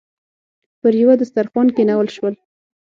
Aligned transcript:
پر 0.81 0.93
یوه 1.01 1.13
دسترخوان 1.19 1.67
کېنول 1.75 2.07
شول. 2.15 2.33